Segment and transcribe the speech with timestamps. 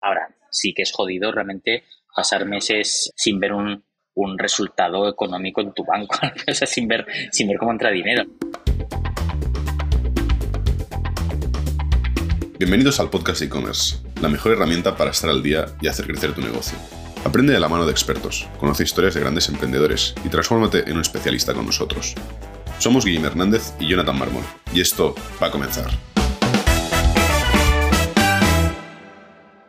[0.00, 5.72] Ahora, sí que es jodido realmente pasar meses sin ver un, un resultado económico en
[5.72, 6.16] tu banco,
[6.48, 8.24] o sea, sin ver, sin ver cómo entra dinero.
[12.58, 16.42] Bienvenidos al podcast e-commerce, la mejor herramienta para estar al día y hacer crecer tu
[16.42, 16.78] negocio.
[17.24, 21.02] Aprende de la mano de expertos, conoce historias de grandes emprendedores y transfórmate en un
[21.02, 22.14] especialista con nosotros.
[22.78, 25.90] Somos Guillermo Hernández y Jonathan Marmol, y esto va a comenzar.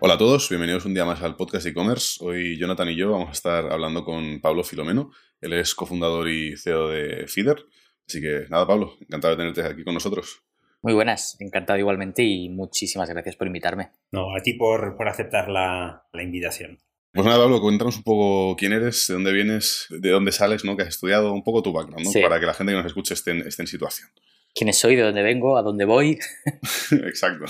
[0.02, 2.24] Hola a todos, bienvenidos un día más al podcast e-commerce.
[2.24, 5.12] Hoy Jonathan y yo vamos a estar hablando con Pablo Filomeno.
[5.42, 7.66] Él es cofundador y CEO de Feeder.
[8.08, 10.42] Así que nada, Pablo, encantado de tenerte aquí con nosotros.
[10.82, 13.92] Muy buenas, encantado igualmente y muchísimas gracias por invitarme.
[14.12, 16.80] No, a ti por, por aceptar la, la, invitación.
[17.12, 20.78] Pues nada, Pablo, cuéntanos un poco quién eres, de dónde vienes, de dónde sales, ¿no?
[20.78, 22.12] que has estudiado, un poco tu background, ¿no?
[22.12, 22.22] Sí.
[22.22, 24.08] para que la gente que nos escuche esté en, esté en situación.
[24.56, 24.96] ¿Quién soy?
[24.96, 25.58] ¿De dónde vengo?
[25.58, 26.18] ¿A dónde voy?
[26.92, 27.46] Exacto.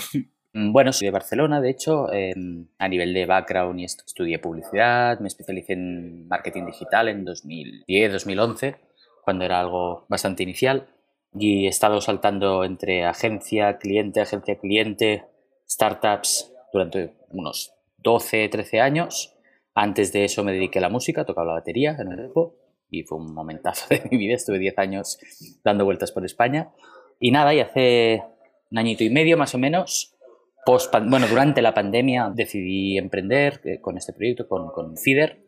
[0.52, 2.12] Bueno, soy de Barcelona, de hecho.
[2.12, 2.34] Eh,
[2.78, 8.76] a nivel de background y estudié publicidad, me especialicé en marketing digital en 2010, 2011,
[9.24, 10.88] cuando era algo bastante inicial
[11.32, 15.24] y he estado saltando entre agencia, cliente, agencia, cliente,
[15.68, 19.36] startups durante unos 12, 13 años.
[19.74, 22.56] Antes de eso me dediqué a la música, tocaba la batería en el grupo
[22.90, 24.34] y fue un momentazo de mi vida.
[24.34, 25.18] Estuve 10 años
[25.62, 26.72] dando vueltas por España.
[27.20, 28.24] Y nada, y hace
[28.70, 30.16] un añito y medio más o menos,
[30.64, 35.44] post bueno, durante la pandemia decidí emprender eh, con este proyecto, con, con Fider.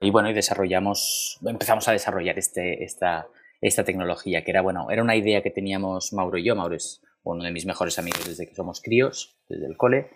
[0.00, 3.28] Y bueno, y desarrollamos, empezamos a desarrollar este, esta,
[3.60, 6.56] esta tecnología, que era, bueno, era una idea que teníamos Mauro y yo.
[6.56, 10.10] Mauro es uno de mis mejores amigos desde que somos críos, desde el cole,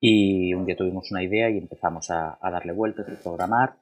[0.00, 3.78] y un día tuvimos una idea y empezamos a, a darle vueltas, a programar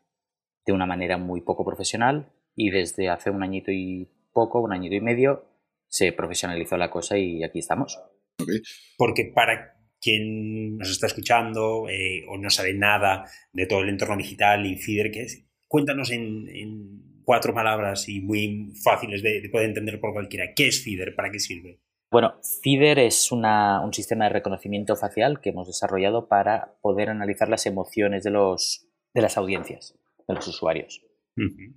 [0.66, 4.94] de una manera muy poco profesional y desde hace un añito y poco, un añito
[4.94, 5.44] y medio,
[5.86, 8.00] se profesionalizó la cosa y aquí estamos.
[8.40, 8.60] Okay.
[8.98, 9.73] Porque para
[10.04, 14.76] quien nos está escuchando eh, o no sabe nada de todo el entorno digital y
[14.76, 15.46] FIDER, ¿qué es?
[15.66, 20.52] Cuéntanos en, en cuatro palabras y muy fáciles de, de, poder entender por cualquiera.
[20.54, 21.14] ¿Qué es FIDER?
[21.14, 21.80] ¿Para qué sirve?
[22.10, 27.48] Bueno, FIDER es una, un sistema de reconocimiento facial que hemos desarrollado para poder analizar
[27.48, 31.02] las emociones de, los, de las audiencias, de los usuarios.
[31.36, 31.74] Uh -huh.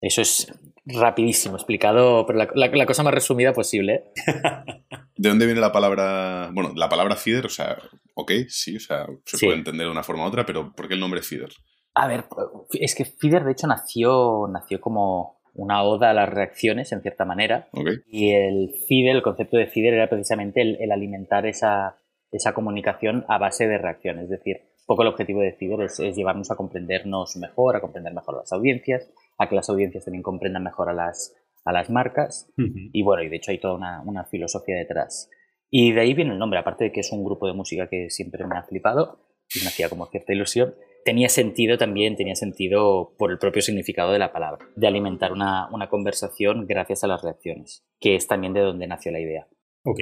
[0.00, 0.52] Eso es
[0.84, 4.10] rapidísimo explicado, pero la, la, la cosa más resumida posible.
[5.16, 6.50] ¿De dónde viene la palabra?
[6.52, 7.76] Bueno, la palabra FIDER, o sea,
[8.14, 9.46] ok, sí, o sea, se sí.
[9.46, 11.50] puede entender de una forma u otra, pero ¿por qué el nombre FIDER?
[11.94, 12.24] A ver,
[12.72, 17.24] es que Fider de hecho nació, nació como una oda a las reacciones, en cierta
[17.24, 17.68] manera.
[17.72, 17.96] Okay.
[18.06, 21.98] Y el FIDER, el concepto de FIDER era precisamente el, el, alimentar esa,
[22.30, 24.24] esa comunicación a base de reacciones.
[24.24, 27.80] Es decir, un poco el objetivo de FIDER es, es, llevarnos a comprendernos mejor, a
[27.80, 31.34] comprender mejor a las audiencias, a que las audiencias también comprendan mejor a las,
[31.64, 32.50] a las marcas.
[32.56, 32.90] Uh -huh.
[32.92, 35.30] Y bueno, y de hecho hay toda una, una filosofía detrás.
[35.70, 38.10] Y de ahí viene el nombre, aparte de que es un grupo de música que
[38.10, 40.74] siempre me ha flipado y me hacía como cierta ilusión
[41.04, 45.68] tenía sentido también, tenía sentido por el propio significado de la palabra, de alimentar una,
[45.72, 49.48] una, conversación gracias a las reacciones, que es también de donde nació la idea.
[49.84, 50.00] Ok,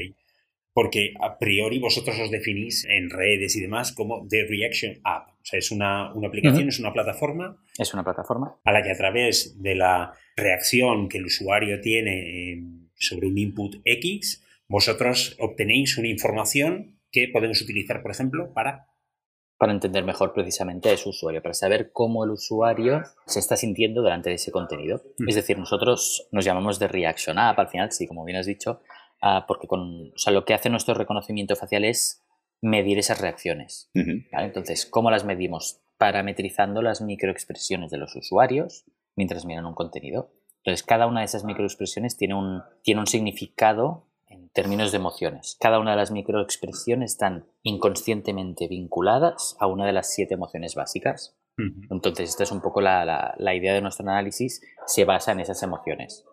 [0.73, 5.45] porque a priori vosotros os definís en redes y demás como The Reaction App, o
[5.45, 6.69] sea, es una, una aplicación, uh -huh.
[6.69, 7.57] es una plataforma.
[7.79, 8.57] Es una plataforma.
[8.65, 12.63] A la que a través de la reacción que el usuario tiene
[12.95, 18.87] sobre un input X, vosotros obtenéis una información que podemos utilizar, por ejemplo, para
[19.61, 24.01] para entender mejor precisamente a ese usuario, para saber cómo el usuario se está sintiendo
[24.01, 25.03] delante de ese contenido.
[25.29, 28.81] Es decir, nosotros nos llamamos de Reaction App, al final, sí, como bien has dicho,
[29.23, 32.23] uh, porque con, o sea, lo que hace nuestro reconocimiento facial es
[32.63, 33.91] medir esas reacciones.
[33.95, 34.47] ¿vale?
[34.47, 35.81] Entonces, ¿cómo las medimos?
[35.99, 38.85] Parametrizando las microexpresiones de los usuarios
[39.17, 40.33] mientras miran un contenido.
[40.59, 45.57] Entonces, cada una de esas microexpresiones tiene un, tiene un significado en términos de emociones.
[45.61, 51.37] Cada una de las microexpresiones están inconscientemente vinculadas a una de las siete emociones básicas.
[51.59, 51.87] Uh -huh.
[51.91, 55.41] Entonces, esta es un poco la, la, la, idea de nuestro análisis, se basa en
[55.41, 56.25] esas emociones.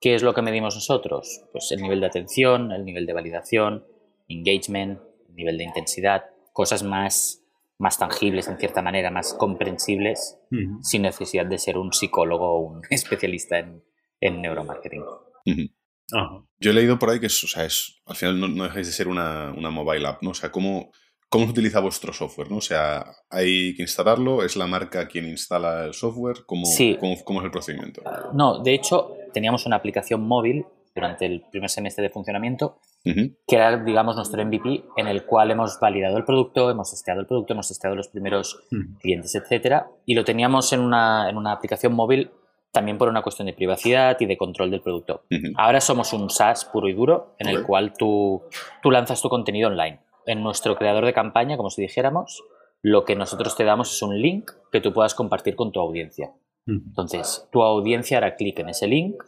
[0.00, 1.44] ¿Qué es lo que medimos nosotros?
[1.52, 3.84] Pues el nivel de atención, el nivel de validación,
[4.28, 5.00] engagement,
[5.38, 7.42] nivel de intensidad, cosas más,
[7.78, 10.78] más tangibles en cierta manera, más comprensibles, uh -huh.
[10.82, 13.82] sin necesidad de ser un psicólogo o un especialista en,
[14.20, 15.02] en neuromarketing.
[15.02, 15.06] Uh
[15.46, 15.72] -huh.
[16.12, 16.42] Ajá.
[16.58, 18.86] Yo he leído por ahí que es, o sea, es, al final no, no dejáis
[18.86, 20.30] de ser una, una, mobile app, ¿no?
[20.30, 20.90] O sea, ¿cómo,
[21.28, 22.56] ¿cómo se utiliza vuestro software, no?
[22.56, 24.42] O sea, ¿hay que instalarlo?
[24.42, 26.38] ¿Es la marca quien instala el software?
[26.46, 26.96] ¿Cómo, sí.
[26.98, 28.02] cómo, cómo es el procedimiento?
[28.32, 30.64] No, de hecho, teníamos una aplicación móvil
[30.98, 33.36] durante el primer semestre de funcionamiento uh -huh.
[33.46, 37.26] que era, digamos, nuestro MVP en el cual hemos validado el producto, hemos testeado el
[37.26, 38.98] producto, hemos testeado los primeros uh -huh.
[38.98, 42.30] clientes, etcétera, y lo teníamos en una, en una aplicación móvil
[42.72, 45.22] también por una cuestión de privacidad y de control del producto.
[45.30, 45.52] Uh -huh.
[45.56, 48.42] Ahora somos un SaaS puro y duro en el cual tú,
[48.82, 50.00] tú lanzas tu contenido online.
[50.26, 52.42] En nuestro creador de campaña, como si dijéramos,
[52.82, 56.32] lo que nosotros te damos es un link que tú puedas compartir con tu audiencia.
[56.66, 59.22] Entonces, tu audiencia hará clic en ese link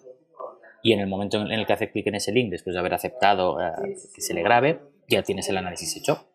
[0.82, 2.94] y en el momento en el que hace clic en ese link, después de haber
[2.94, 3.72] aceptado eh,
[4.14, 6.26] que se le grabe, ya tienes el análisis hecho.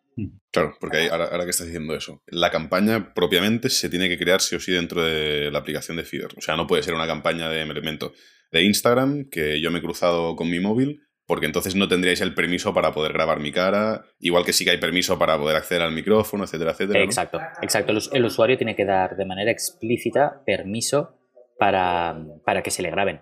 [0.51, 4.55] Claro, porque ahora, que estás diciendo eso, la campaña propiamente se tiene que crear sí
[4.55, 6.29] o sí dentro de la aplicación de Feeder.
[6.37, 8.13] O sea, no puede ser una campaña de elemento
[8.51, 12.33] de Instagram que yo me he cruzado con mi móvil, porque entonces no tendríais el
[12.33, 15.81] permiso para poder grabar mi cara, igual que sí que hay permiso para poder acceder
[15.81, 17.03] al micrófono, etcétera, etcétera.
[17.03, 17.93] Exacto, exacto.
[18.13, 21.19] El, usuario tiene que dar de manera explícita permiso
[21.57, 23.21] para, para que se le graben.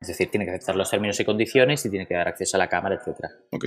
[0.00, 2.58] Es decir, tiene que aceptar los términos y condiciones y tiene que dar acceso a
[2.58, 3.18] la cámara, etc.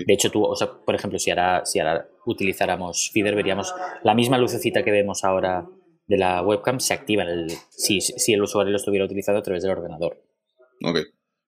[0.06, 4.13] De hecho, tú, o sea, por ejemplo, si ahora, si ahora utilizáramos Feeder, veríamos la
[4.13, 5.68] misma lucecita que vemos ahora
[6.07, 9.63] de la webcam se activa el, si, si, el usuario lo estuviera utilizando a través
[9.63, 10.21] del ordenador.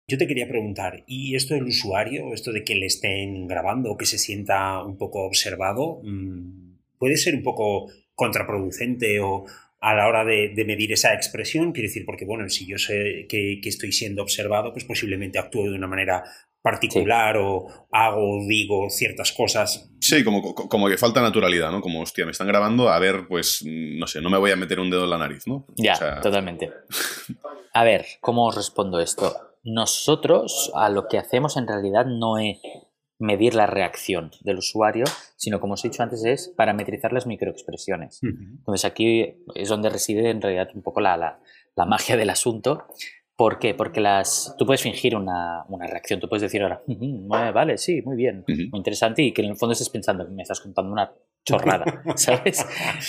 [0.06, 3.96] Yo te quería preguntar, ¿y esto del usuario, esto de que le estén grabando o
[3.96, 9.46] que se sienta un poco observado, mm, puede ser un poco contraproducente o,
[9.84, 13.60] a la hora de, medir esa expresión, quiero decir, porque bueno, si yo sé que,
[13.62, 16.24] estoy siendo observado, pues posiblemente actúo de una manera
[16.62, 19.90] particular o hago o digo ciertas cosas.
[20.00, 21.82] Sí, como, como que falta naturalidad, ¿no?
[21.82, 24.80] Como, hostia, me están grabando, a ver, pues, no sé, no me voy a meter
[24.80, 25.66] un dedo en la nariz, ¿no?
[25.76, 26.70] Ya, totalmente.
[27.76, 29.34] A ver, ¿cómo os respondo esto?
[29.64, 32.58] Nosotros a lo que hacemos en realidad no es
[33.24, 35.04] medir la reacción del usuario,
[35.36, 38.20] sino como os he dicho antes, es parametrizar las microexpresiones.
[38.22, 42.84] Entonces aquí es donde reside en realidad un poco la, la, magia del asunto.
[43.36, 43.74] ¿Por qué?
[43.74, 46.82] Porque las, tú puedes fingir una, una reacción, tú puedes decir ahora,
[47.52, 50.60] vale, sí, muy bien, muy interesante, y que en el fondo estés pensando, me estás
[50.60, 51.12] contando una
[51.44, 52.66] chorrada, ¿sabes?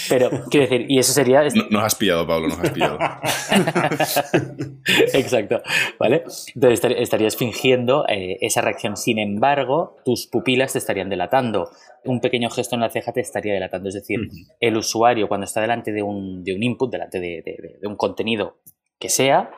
[0.10, 1.42] Pero, quiero decir, y eso sería...
[1.56, 2.98] No, nos has pillado, Pablo, nos has pillado.
[5.14, 5.62] Exacto,
[6.00, 6.24] ¿vale?
[6.54, 8.98] Entonces estarías fingiendo eh, esa reacción.
[8.98, 11.70] Sin embargo, tus pupilas te estarían delatando.
[12.04, 13.90] Un pequeño gesto en la ceja te estaría delatando.
[13.90, 14.20] Es decir,
[14.60, 18.58] el usuario cuando está delante de un, de un input, delante de, de un contenido
[19.00, 19.52] que sea,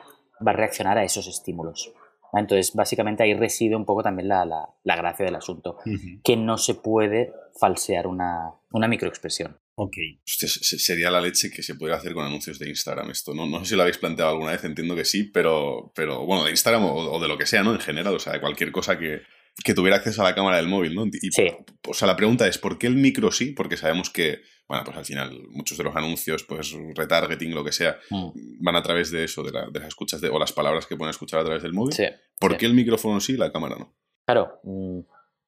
[0.46, 1.92] va a reaccionar a esos estímulos.
[2.32, 5.78] Entonces, básicamente ahí reside un poco también la, la, gracia del asunto,
[6.22, 9.58] que no se puede falsear una, una microexpresión.
[9.80, 9.94] Ok.
[10.24, 13.32] sería la leche que se pudiera hacer con anuncios de Instagram esto.
[13.32, 16.44] No, no sé si lo habéis planteado alguna vez, entiendo que sí, pero, pero bueno,
[16.44, 17.72] de Instagram o, de lo que sea, ¿no?
[17.72, 19.22] En general, o sea, de cualquier cosa que,
[19.62, 21.04] que tuviera acceso a la cámara del móvil, ¿no?
[21.30, 21.46] sí.
[21.86, 23.52] O sea, la pregunta es, ¿por qué el micro sí?
[23.52, 27.72] Porque sabemos que, bueno, pues al final muchos de los anuncios, pues retargeting, lo que
[27.72, 28.62] sea, mm.
[28.62, 31.40] van a través de eso, de, las escuchas de, o las palabras que pueden escuchar
[31.40, 31.94] a través del móvil.
[31.94, 32.04] Sí.
[32.38, 33.94] ¿Por qué el micrófono sí y la cámara no?
[34.26, 35.00] Claro, mm,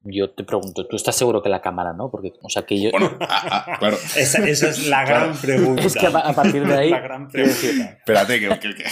[0.05, 2.11] yo te pregunto, ¿tú estás seguro que la cámara no?
[2.11, 2.90] Porque, o sea, que yo...
[2.93, 3.99] Bueno, ah, ah, claro.
[4.17, 5.82] esa, es la gran pregunta.
[5.82, 6.90] Es que a, partir de ahí...
[6.90, 7.99] la gran pregunta.
[7.99, 8.84] Espérate, que...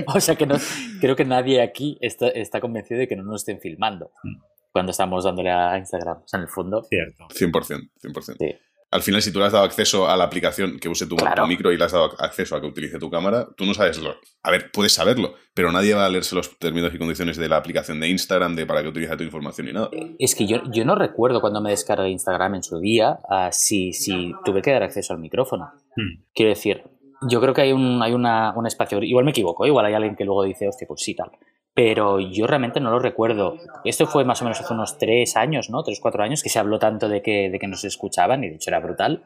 [0.06, 0.56] o sea, que no,
[0.98, 4.40] creo que nadie aquí está, está convencido de que no nos estén filmando mm.
[4.72, 6.22] cuando estamos dándole a Instagram.
[6.22, 6.82] O sea, en el fondo...
[6.84, 7.28] Cierto.
[7.28, 8.36] 100%, 100%.
[8.38, 8.58] Sí
[8.92, 11.16] al final, si tú le has dado acceso a la aplicación que use tu,
[11.48, 14.16] micro y le has dado acceso a que utilice tu cámara, tú no sabes lo.
[14.42, 17.56] A ver, puedes saberlo, pero nadie va a leerse los términos y condiciones de la
[17.56, 19.88] aplicación de Instagram de para qué utiliza tu información y nada.
[20.18, 23.94] Es que yo, yo no recuerdo cuando me descargué Instagram en su día uh, si,
[23.94, 25.72] si tuve que dar acceso al micrófono.
[25.96, 26.22] Hmm.
[26.34, 26.82] Quiero decir,
[27.22, 29.02] yo creo que hay un, hay una, un espacio.
[29.02, 31.30] Igual me equivoco, igual hay alguien que luego dice, hostia, pues sí, tal
[31.74, 33.56] pero yo realmente no lo recuerdo.
[33.84, 35.82] Esto fue más o menos hace unos tres años, ¿no?
[35.82, 38.56] Tres, cuatro años, que se habló tanto de que, de que nos escuchaban y de
[38.56, 39.24] hecho era brutal.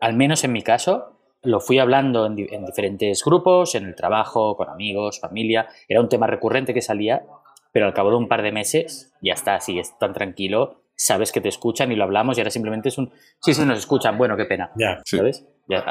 [0.00, 4.56] Al menos en mi caso, lo fui hablando en, en, diferentes grupos, en el trabajo,
[4.56, 5.68] con amigos, familia.
[5.88, 7.24] Era un tema recurrente que salía,
[7.70, 11.32] pero al cabo de un par de meses ya está, así es tan tranquilo, sabes
[11.32, 14.16] que te escuchan y lo hablamos y ahora simplemente es un, sí, sí, nos escuchan,
[14.16, 15.44] bueno, qué pena, ya, ¿sabes?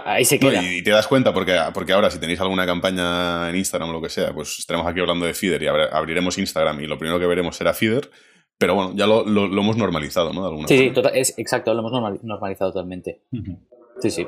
[0.05, 0.61] ahí se queda.
[0.63, 4.01] y, te das cuenta, porque, porque ahora si tenéis alguna campaña en Instagram o lo
[4.01, 7.25] que sea, pues estaremos aquí hablando de Feeder y abriremos Instagram y lo primero que
[7.25, 8.09] veremos será Feeder.
[8.57, 10.41] Pero bueno, ya lo, lo, hemos normalizado, ¿no?
[10.43, 13.23] De alguna sí, sí es, exacto, lo hemos normalizado totalmente.
[13.99, 14.27] Sí, sí.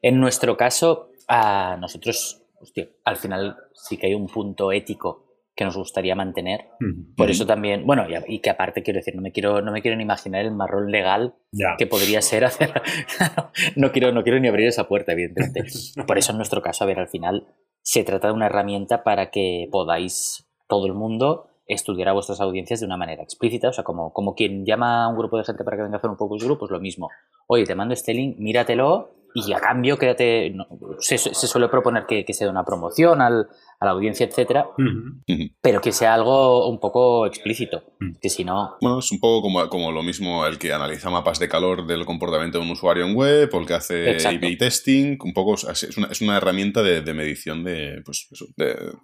[0.00, 5.25] En nuestro caso, a nosotros, hostia, al final sí que hay un punto ético
[5.56, 6.68] que nos gustaría mantener.
[7.16, 9.96] Por eso también, bueno, y, que aparte quiero decir, no me quiero, no me quiero
[9.96, 11.34] ni imaginar el marrón legal
[11.78, 12.74] que podría ser hacer.
[13.76, 15.64] no, quiero, no quiero ni abrir esa puerta, evidentemente.
[16.06, 17.46] Por eso en nuestro caso, a ver, al final
[17.80, 22.80] se trata de una herramienta para que podáis, todo el mundo, estudiar a vuestras audiencias
[22.80, 25.64] de una manera explícita, o sea, como, como quien llama a un grupo de gente
[25.64, 27.08] para que venga a hacer un focus group, pues lo mismo.
[27.46, 30.54] Oye, te mando este link, míratelo y a cambio quédate,
[30.98, 34.66] se, suele proponer que, que se dé una promoción al, a la audiencia, etcétera,
[35.60, 37.82] pero que sea algo un poco explícito,
[38.20, 38.76] que si no...
[38.80, 42.06] Bueno, es un poco como, como lo mismo el que analiza mapas de calor del
[42.06, 45.96] comportamiento de un usuario en web o el que hace A-B testing, un poco es
[45.98, 48.28] una, es una herramienta de, medición de, pues,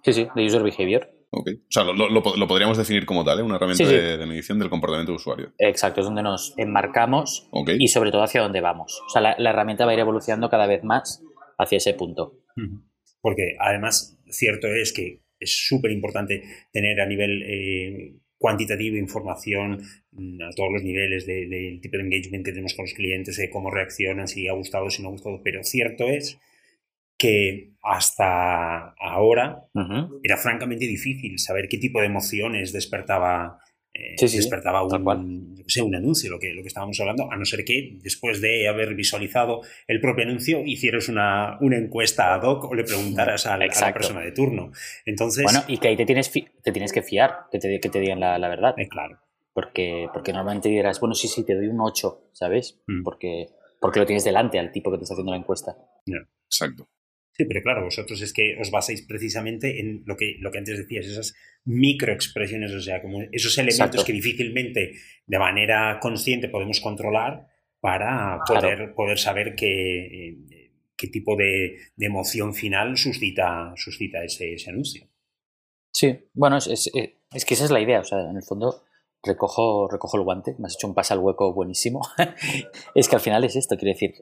[0.03, 1.09] Sí, sí, de user behavior.
[1.35, 1.49] Ok.
[1.67, 3.43] O sea, lo, lo- lo po- lo podríamos definir como tal, ¿eh?
[3.43, 3.95] una herramienta Sí, sí.
[3.95, 5.53] De, de medición del comportamiento de usuario.
[5.57, 7.49] Exacto, es donde nos enmarcamos
[7.79, 9.01] y sobre todo hacia dónde vamos.
[9.07, 11.23] O sea, la, la herramienta va a ir evolucionando cada vez más
[11.57, 12.39] hacia ese punto.
[13.21, 20.41] Porque además, cierto es que es súper importante tener a nivel eh, cuantitativo información mm,
[20.41, 23.49] a todos los niveles de- del tipo de engagement que tenemos con los clientes, de
[23.49, 25.41] cómo reaccionan, si ha gustado, si no ha gustado.
[25.43, 26.37] Pero cierto es
[27.17, 29.63] que hasta ahora
[30.23, 33.59] era francamente difícil saber qué tipo de emociones despertaba,
[33.93, 37.37] eh, Sí, sí, despertaba un, sé, un anuncio, lo que, lo que estábamos hablando, a
[37.37, 42.43] no ser que después de haber visualizado el propio anuncio hicieras una, una encuesta ad
[42.43, 44.71] hoc o le preguntaras al- a la persona de turno.
[45.05, 47.99] Entonces, Bueno, y que ahí te tienes, te tienes que fiar, que te, que te
[47.99, 48.73] digan la, la verdad.
[48.77, 49.19] eh, claro.
[49.53, 52.81] Porque, porque normalmente dirás, bueno, sí, sí, te doy un 8, ¿sabes?
[52.87, 53.03] Mm.
[53.03, 53.45] Porque,
[53.79, 55.77] porque lo tienes delante al tipo que te está haciendo la encuesta.
[56.47, 56.87] Exacto.
[57.35, 60.77] Sí, pero claro, vosotros es que os basáis precisamente en lo que, lo que antes
[60.77, 61.33] decías, esas
[61.65, 64.05] microexpresiones, o sea, como esos elementos Exacto.
[64.05, 64.93] que difícilmente
[65.25, 67.47] de manera consciente podemos controlar
[67.79, 74.53] para poder, poder saber qué, eh, qué tipo de, de emoción final suscita, suscita ese,
[74.53, 75.07] ese anuncio.
[75.91, 77.99] Sí, bueno, es, es, es que esa es la idea.
[77.99, 78.83] O sea, en el fondo
[79.23, 82.01] recojo, recojo el guante, me has hecho un pase al hueco buenísimo.
[82.95, 84.13] es que al final es esto, quiero decir,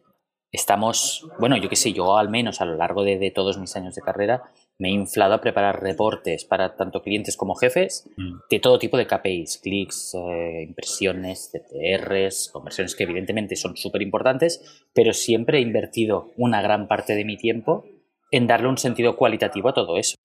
[0.51, 3.75] estamos, bueno, yo qué sé, yo al menos a lo largo de, de todos mis
[3.75, 8.09] años de carrera me he inflado a preparar reportes para tanto clientes como jefes
[8.49, 14.83] de todo tipo de KPIs, clics, eh, impresiones, CTRs, conversiones que evidentemente son súper importantes,
[14.91, 17.85] pero siempre he invertido una gran parte de mi tiempo
[18.31, 20.15] en darle un sentido cualitativo a todo eso.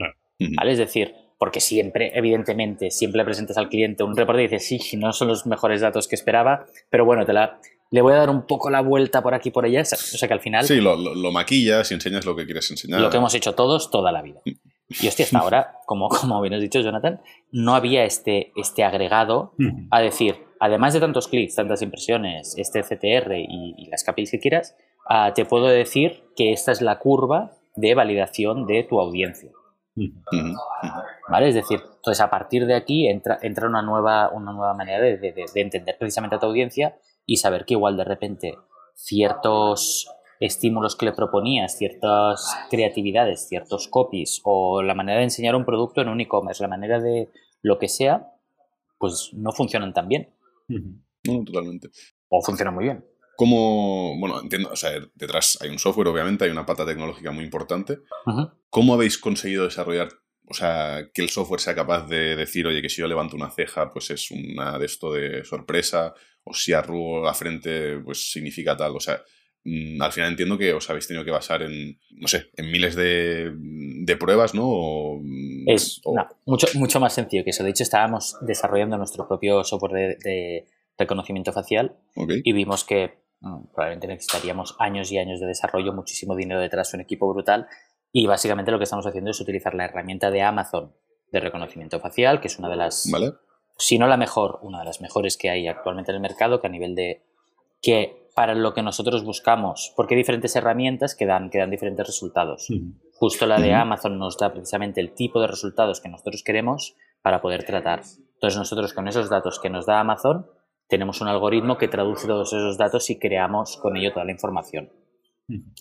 [0.40, 0.52] Ujú.
[0.56, 0.72] ¿vale?
[0.72, 4.96] Es decir, porque siempre, evidentemente, siempre le presentas al cliente un reporte y dices, sí,
[4.96, 8.30] no son los mejores datos que esperaba, pero bueno, te la, le voy a dar
[8.30, 9.82] un poco la vuelta por aquí y por allá.
[9.82, 12.70] O sea, que al final Sí, lo, lo- lo maquillas y enseñas lo que quieres
[12.70, 13.00] enseñar.
[13.00, 14.40] lo que hemos hecho todos toda la vida.
[14.88, 17.20] Y hostia, hasta ahora, como, como bien has dicho, Jonathan,
[17.52, 19.52] no había este, este agregado
[19.90, 24.38] a decir, además de tantos clics, tantas impresiones, este CTR y, y las KPIs que
[24.40, 24.76] quieras,
[25.08, 29.50] ah, te puedo decir que esta es la curva de validación de tu audiencia.
[31.28, 31.48] ¿Vale?
[31.48, 35.16] Es decir, entonces a partir de aquí entra, entra una, nueva, una nueva manera de,
[35.18, 38.54] de- de entender precisamente a tu audiencia y saber que igual de repente
[38.94, 40.08] ciertos
[40.40, 46.00] estímulos que le proponías, ciertas creatividades, ciertos copies o la manera de enseñar un producto
[46.00, 47.30] en un e-commerce, la manera de
[47.62, 48.32] lo que sea,
[48.98, 50.34] pues no funcionan tan bien.
[50.68, 51.88] No, totalmente.
[52.28, 53.04] o funcionan muy bien.
[53.36, 57.44] ¿Cómo, bueno, entiendo, o sea, detrás hay un software, obviamente, hay una pata tecnológica muy
[57.44, 57.98] importante.
[58.26, 58.50] Ujú.
[58.70, 60.08] ¿Cómo habéis conseguido desarrollar,
[60.48, 63.50] o sea, que el software sea capaz de decir, oye, que si yo levanto una
[63.50, 66.14] ceja, pues es una de esto de sorpresa,
[66.46, 68.96] o si arrugo la frente, pues significa tal?
[68.96, 69.20] O sea,
[69.64, 72.94] mm, al final entiendo que os habéis tenido que basar en, no sé, en miles
[72.94, 74.62] de, de pruebas, ¿no?
[74.66, 77.64] O, mm, Es o- no, mucho, mucho más sencillo que eso.
[77.64, 80.66] De hecho, estábamos desarrollando nuestro propio software de- de
[80.98, 82.32] reconocimiento facial ok.
[82.44, 87.00] y vimos que mm, probablemente necesitaríamos años y años de desarrollo, muchísimo dinero detrás, un
[87.02, 87.66] equipo brutal.
[88.12, 90.94] Y básicamente lo que estamos haciendo es utilizar la herramienta de Amazon
[91.32, 93.32] de reconocimiento facial, que es una de las, ¿Vale?
[93.78, 96.66] Si no la mejor, una de las mejores que hay actualmente en el mercado, que
[96.66, 97.22] a nivel de
[97.82, 102.06] que para lo que nosotros buscamos, porque hay diferentes herramientas que dan, que dan diferentes
[102.06, 102.68] resultados.
[103.14, 103.72] Justo la de.
[103.72, 108.02] Amazon nos da precisamente el tipo de resultados que nosotros queremos para poder tratar.
[108.34, 110.46] Entonces nosotros con esos datos que nos da Amazon
[110.86, 114.90] tenemos un algoritmo que traduce todos esos datos y creamos con ello toda la información.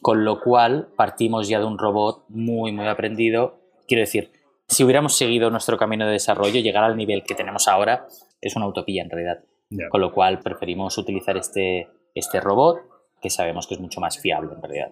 [0.01, 3.59] Con lo cual partimos ya de un robot muy, muy aprendido.
[3.87, 4.31] Quiero decir,
[4.67, 8.07] si hubiéramos seguido nuestro camino de desarrollo, llegar al nivel que tenemos ahora
[8.41, 9.43] es una utopía en realidad.
[9.89, 12.77] Con lo cual preferimos utilizar este, este robot
[13.21, 14.89] que sabemos que es mucho más fiable en realidad.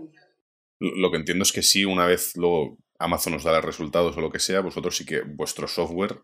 [0.79, 4.21] Lo que entiendo es que si una vez luego Amazon os da los resultados o
[4.21, 6.21] lo que sea, vosotros sí que vuestro software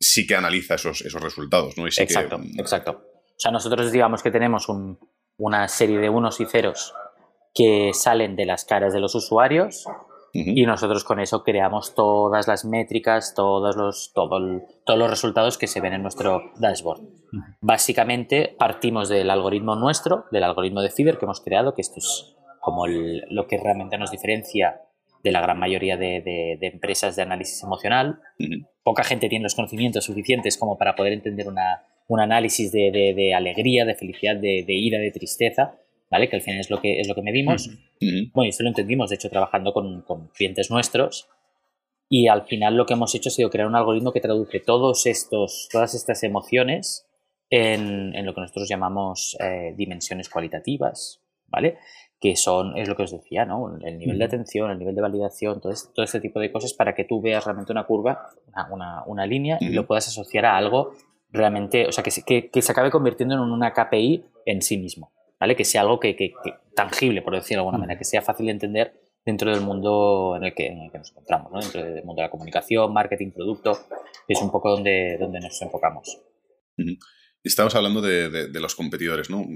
[0.00, 1.86] sí que analiza esos, esos resultados, ¿no?
[1.86, 3.02] Y sí Exacto, que, exacto.
[3.02, 4.98] O sea, nosotros digamos que tenemos un-
[5.38, 6.94] una serie de unos y ceros
[7.54, 9.84] que salen de las caras de los usuarios
[10.32, 15.58] Y nosotros con eso creamos todas las métricas, todos los, todo el- todos los resultados
[15.58, 17.00] que se ven en nuestro dashboard.
[17.60, 22.34] Básicamente partimos del algoritmo nuestro, del algoritmo de Fiverr que hemos creado, que esto es
[22.60, 24.80] como el- lo que realmente nos diferencia
[25.22, 28.20] de la gran mayoría de, de- de empresas de análisis emocional.
[28.82, 33.14] Poca gente tiene los conocimientos suficientes como para poder entender una, un análisis de, de-
[33.14, 35.74] de alegría, de felicidad, de, de ira, de tristeza,
[36.10, 36.28] ¿vale?
[36.28, 37.68] Que al final es lo que, es lo que medimos.
[37.68, 37.76] Ujú.
[37.76, 38.30] Ujú.
[38.34, 41.28] Bueno, y esto lo entendimos, de hecho, trabajando con, con clientes nuestros.
[42.08, 45.06] Y al final lo que hemos hecho ha sido crear un algoritmo que traduce todos
[45.06, 47.06] estos, todas estas emociones
[47.50, 51.78] en, en lo que nosotros llamamos eh, dimensiones cualitativas, ¿vale?
[52.20, 53.78] que son, es lo que os decía, ¿no?
[53.82, 56.74] El nivel de atención, el nivel de validación, todo este, todo este tipo de cosas
[56.74, 58.28] para que tú veas realmente una curva,
[58.70, 60.92] una, una, línea y lo puedas asociar a algo
[61.30, 65.12] realmente, o sea, que se, que, se acabe convirtiendo en una KPI en sí mismo,
[65.40, 65.56] ¿vale?
[65.56, 66.34] Que sea algo que, que
[66.76, 70.44] tangible, por decirlo de alguna manera, que sea fácil de entender dentro del mundo en
[70.44, 71.60] el que, en el que nos encontramos, ¿no?
[71.60, 73.78] dentro del mundo de la comunicación, marketing, producto,
[74.28, 76.18] es un poco donde, donde nos enfocamos.
[77.42, 79.46] Estamos hablando de, de, los competidores, ¿no?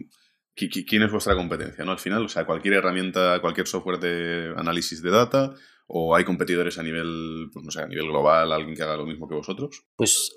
[0.54, 1.92] ¿Quién es vuestra competencia, ¿no?
[1.92, 5.54] Al final, o sea, cualquier herramienta, cualquier software de análisis de data,
[5.86, 9.06] o hay competidores a nivel, pues no sé, a nivel global, alguien que haga lo
[9.06, 9.84] mismo que vosotros?
[9.96, 10.34] Pues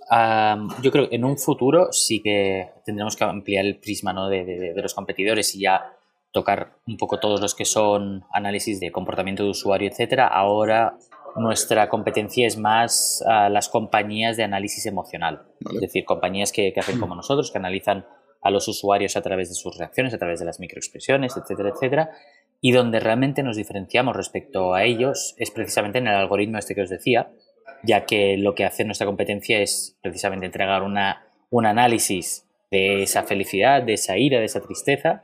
[0.81, 4.29] yo creo que en un futuro sí que tendremos que ampliar el prisma ¿no?
[4.29, 5.93] de, de, de, los competidores y ya
[6.31, 10.27] tocar un poco todos los que son análisis de comportamiento de usuario, etcétera.
[10.27, 10.97] Ahora
[11.37, 16.99] nuestra competencia es más a las compañías de análisis emocional, es decir, compañías que, hacen
[16.99, 18.05] como nosotros, que analizan
[18.41, 22.09] a los usuarios a través de sus reacciones, a través de las microexpresiones, etcétera, etcétera.
[22.59, 26.81] Y donde realmente nos diferenciamos respecto a ellos es precisamente en el algoritmo este que
[26.81, 27.31] os decía,
[27.83, 33.23] ya que lo que hace nuestra competencia es precisamente entregar una, un análisis de esa
[33.23, 35.23] felicidad, de esa ira, de esa tristeza,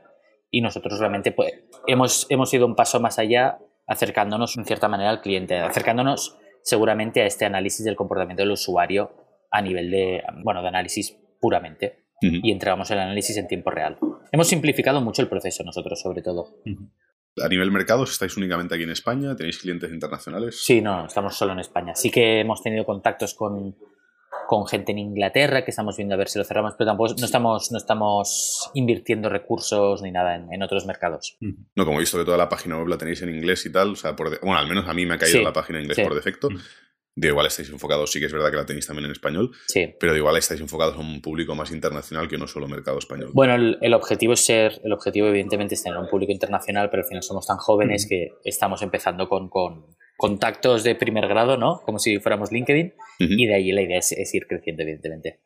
[0.50, 1.52] y nosotros realmente pues,
[1.86, 7.20] hemos, hemos ido un paso más allá acercándonos en cierta manera al cliente, acercándonos seguramente
[7.20, 9.12] a este análisis del comportamiento del usuario
[9.50, 13.98] a nivel de, bueno, de análisis puramente y entregamos el análisis en tiempo real.
[14.32, 16.56] Hemos simplificado mucho el proceso nosotros, sobre todo.
[17.42, 19.34] A nivel mercado, ¿estáis únicamente aquí en España?
[19.34, 20.60] ¿Tenéis clientes internacionales?
[20.62, 21.94] Sí, no, estamos solo en España.
[21.94, 23.74] Sí que hemos tenido contactos con,
[24.46, 27.24] con gente en Inglaterra que estamos viendo a ver si lo cerramos, pero tampoco no
[27.24, 31.36] estamos, no estamos invirtiendo recursos ni nada en, otros mercados.
[31.74, 33.92] No, como he visto que toda la página web la tenéis en inglés y tal,
[33.92, 36.06] o sea, por bueno, al menos a mí me ha caído la página en inglés
[36.06, 36.48] por defecto.
[37.16, 39.94] De igual estáis enfocados, sí que es verdad que la tenéis también en español, sí.
[40.00, 43.30] pero de igual estáis enfocados a un público más internacional que no solo mercado español.
[43.32, 47.08] Bueno, el, objetivo es ser, el objetivo evidentemente es tener un público internacional, pero al
[47.08, 51.82] final somos tan jóvenes que estamos empezando con, con, contactos de primer grado, ¿no?
[51.84, 55.40] Como si fuéramos LinkedIn, y de ahí la idea es, ir creciendo, evidentemente.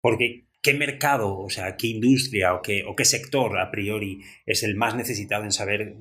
[0.00, 4.62] Porque, ¿qué mercado, o sea, qué industria o qué, o qué sector a priori es
[4.62, 5.94] el más necesitado en saber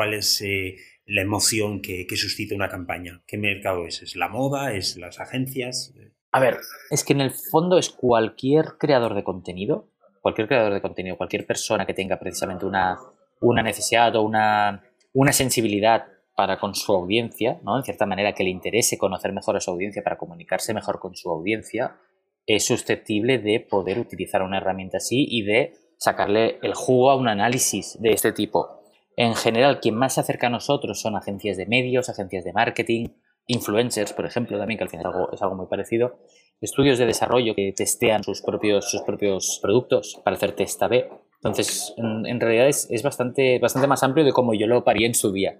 [0.00, 3.22] cuál es eh, la emoción que, suscita una campaña?
[3.26, 4.00] ¿Qué mercado es?
[4.00, 4.72] ¿Es la moda?
[4.72, 5.92] ¿Es las agencias?
[6.32, 6.56] A ver,
[6.90, 9.90] es que en el fondo es cualquier creador de contenido,
[10.22, 12.96] cualquier creador de contenido, cualquier persona que tenga precisamente una,
[13.42, 17.76] una necesidad o una, una sensibilidad para con su audiencia, ¿no?
[17.76, 21.14] En cierta manera que le interese conocer mejor a su audiencia para comunicarse mejor con
[21.14, 21.98] su audiencia,
[22.46, 27.28] es susceptible de poder utilizar una herramienta así y de sacarle el jugo a un
[27.28, 28.79] análisis de este tipo.
[29.16, 33.08] En general, quien más se acerca a nosotros son agencias de medios, agencias de marketing,
[33.46, 36.20] influencers, por ejemplo, también, que al final es algo, muy parecido,
[36.60, 41.08] estudios de desarrollo que testean sus propios, sus propios productos para hacer test A-B.
[41.36, 45.14] Entonces, en, realidad es, es, bastante, bastante más amplio de como yo lo parí en
[45.14, 45.58] su día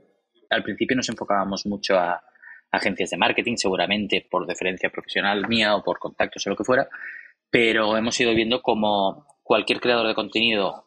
[0.51, 2.23] al principio nos enfocábamos mucho a,
[2.73, 6.89] agencias de marketing, seguramente por deferencia profesional mía o por contactos o lo que fuera,
[7.51, 10.87] pero hemos ido viendo como cualquier creador de contenido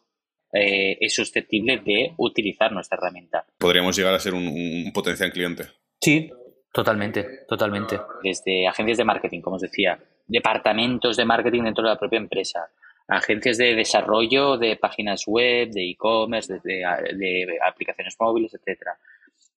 [0.54, 3.46] eh, es susceptible de utilizar nuestra herramienta.
[3.58, 5.66] ¿Podríamos llegar a ser un, potencial cliente?
[6.00, 6.30] Sí,
[6.72, 8.00] totalmente, totalmente.
[8.24, 12.70] Desde agencias de marketing, como os decía, departamentos de marketing dentro de la propia empresa,
[13.08, 16.84] agencias de desarrollo de páginas web, de e-commerce, de,
[17.16, 18.98] de, aplicaciones móviles, etcétera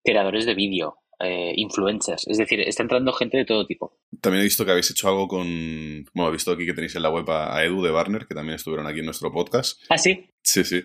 [0.05, 2.27] creadores de vídeo, eh, influencers.
[2.27, 3.99] Es decir, está entrando gente de todo tipo.
[4.21, 6.05] También he visto que habéis hecho algo con.
[6.15, 8.57] Bueno, he visto aquí que tenéis en la web a, Edu de Barner, que también
[8.57, 9.81] estuvieron aquí en nuestro podcast.
[9.89, 10.27] ¿Ah, sí?
[10.43, 10.83] Sí, sí.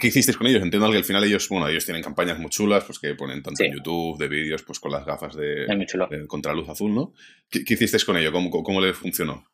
[0.00, 0.62] ¿Qué hicisteis con ellos?
[0.62, 3.62] Entiendo que al final ellos, bueno, ellos tienen campañas muy chulas, pues que ponen tanto
[3.62, 7.12] en YouTube, de vídeos, pues con las gafas de, de contraluz azul, ¿no?
[7.48, 8.32] ¿Qué, hicisteis con ello?
[8.32, 9.46] ¿Cómo, cómo, le funcionó?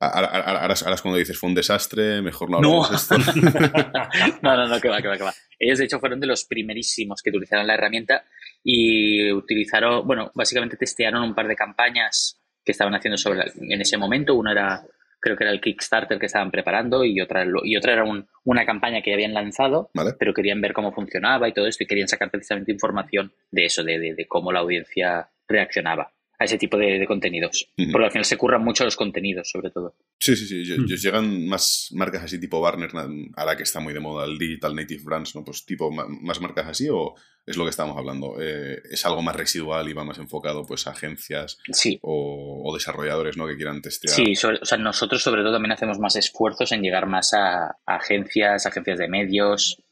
[0.00, 2.96] Ahora, es cuando dices, fue un desastre, mejor no hablamos no.
[2.96, 3.16] esto.
[4.42, 5.34] no, no, no, que va, que va, que va.
[5.58, 8.24] Ellos, de hecho, fueron de los primerísimos que utilizaron la herramienta
[8.62, 13.96] y utilizaron, bueno, básicamente testearon un par de campañas que estaban haciendo sobre en ese
[13.96, 14.36] momento.
[14.36, 14.84] Uno era,
[15.18, 18.04] creo que era el Kickstarter que estaban preparando y otra, y otra era
[18.44, 22.08] una campaña que habían lanzado, pero querían ver cómo funcionaba y todo esto y querían
[22.08, 27.04] sacar precisamente información de eso, de, de cómo la audiencia reaccionaba a ese tipo de,
[27.06, 27.68] contenidos.
[27.90, 29.96] Porque al final se curran mucho los contenidos, sobre todo.
[30.20, 30.76] Sí, sí, sí.
[30.86, 35.02] Llegan más marcas así tipo Warner, la que está muy de moda, el Digital Native
[35.04, 35.44] Brands, ¿no?
[35.44, 38.36] Pues tipo más marcas así o es lo que estamos hablando.
[38.40, 41.58] Eh, es algo más residual y va más enfocado pues a agencias
[42.02, 43.46] o, desarrolladores ¿no?
[43.46, 44.14] que quieran testear.
[44.14, 48.66] Sí, o sea, nosotros sobre todo también hacemos más esfuerzos en llegar más a, agencias,
[48.66, 49.82] agencias de medios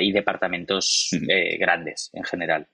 [0.00, 2.68] y departamentos eh, grandes en general.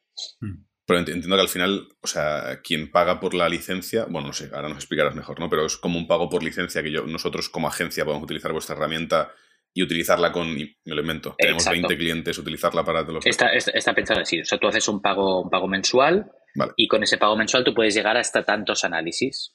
[0.86, 4.50] Pero entiendo que al final, o sea, quien paga por la licencia, bueno, no sé,
[4.52, 5.48] ahora nos explicarás mejor, ¿no?
[5.48, 8.76] Pero es como un pago por licencia que yo, nosotros como agencia podemos utilizar vuestra
[8.76, 9.32] herramienta
[9.72, 13.24] y utilizarla con, me lo invento, tenemos 20 clientes, utilizarla para los...
[13.26, 16.30] Está, está, está pensado así, o sea, tú haces un pago, un pago mensual
[16.76, 19.54] y con ese pago mensual tú puedes llegar hasta tantos análisis.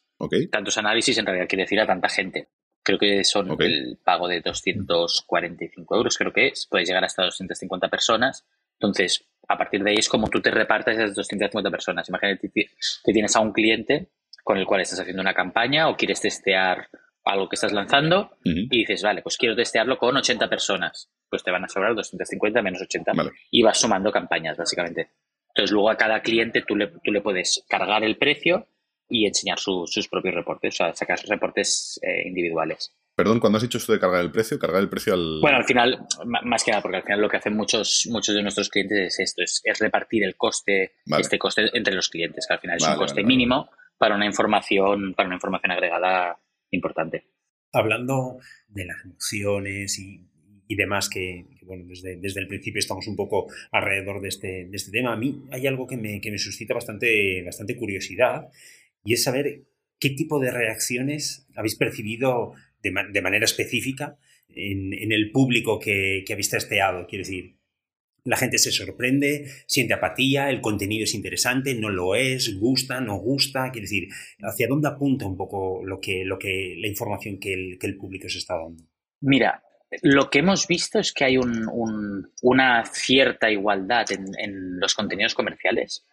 [0.51, 2.49] Tantos análisis en realidad quiere decir a tanta gente.
[2.83, 7.87] Creo que son el pago de 245 euros, creo que es, puedes llegar hasta 250
[7.89, 8.45] personas.
[8.79, 12.07] Entonces, a partir de ahí es como tú te repartes esas 250 personas.
[12.07, 12.69] Imagínate que
[13.11, 14.09] tienes a un cliente
[14.43, 16.87] con el cual estás haciendo una campaña o quieres testear
[17.25, 21.09] algo que estás lanzando y dices, vale, pues quiero testearlo con 80 personas.
[21.29, 23.11] Pues te van a sobrar 250 menos 80
[23.51, 25.11] y vas sumando campañas, básicamente.
[25.49, 28.67] Entonces, luego a cada cliente tú le, tú le puedes cargar el precio
[29.07, 32.95] y enseñar sus propios reportes, o sea, sacar reportes eh, individuales.
[33.19, 35.41] Perdón, cuando has dicho esto de cargar el precio, cargar el precio al.
[35.41, 36.07] Bueno, al final,
[36.45, 39.19] más que nada, porque al final lo que hacen muchos, muchos de nuestros clientes es
[39.19, 42.95] esto, es, repartir el coste, este coste entre los clientes, que al final es un
[42.95, 46.39] coste mínimo para una información, para una información agregada
[46.71, 47.25] importante.
[47.73, 48.37] Hablando
[48.69, 50.25] de las emociones y,
[50.73, 54.91] demás que, bueno, desde, desde, el principio estamos un poco alrededor de este, de este
[54.91, 58.47] tema, a mí hay algo que me, que me suscita bastante, bastante curiosidad
[59.03, 59.65] y es saber
[59.99, 64.17] qué tipo de reacciones habéis percibido de, de manera específica
[64.49, 67.05] en, el público que, que habéis testeado.
[67.07, 67.55] Quiero decir,
[68.23, 73.17] la gente se sorprende, siente apatía, el contenido es interesante, no lo es, gusta, no
[73.17, 73.71] gusta.
[73.71, 74.09] Quiero decir,
[74.41, 77.97] ¿hacia dónde apunta un poco lo que, lo que, la información que el, que el
[77.97, 78.83] público se está dando?
[79.21, 79.61] Mira,
[80.03, 86.05] lo que hemos visto es que hay una cierta igualdad en, los contenidos comerciales,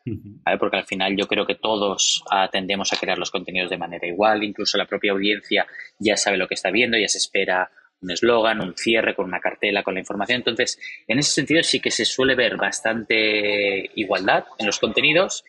[0.59, 4.43] porque al final yo creo que todos tendemos a crear los contenidos de manera igual,
[4.43, 5.67] incluso la propia audiencia
[5.99, 9.41] ya sabe lo que está viendo, ya se espera un eslogan, un cierre con una
[9.41, 10.39] cartela, con la información.
[10.39, 15.45] Entonces, en ese sentido sí que se suele ver bastante igualdad en los contenidos,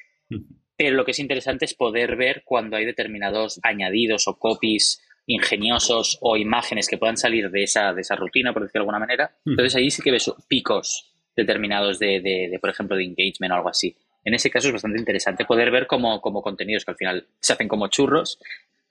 [0.76, 6.18] pero lo que es interesante es poder ver cuando hay determinados añadidos o copies ingeniosos
[6.22, 9.36] o imágenes que puedan salir de esa, de esa rutina, por decirlo de alguna manera.
[9.46, 13.70] Entonces ahí sí que ves picos determinados de, de, por ejemplo, de engagement o algo
[13.70, 13.96] así.
[14.24, 17.54] En ese caso es bastante interesante poder ver como, como contenidos que al final se
[17.54, 18.40] hacen como churros,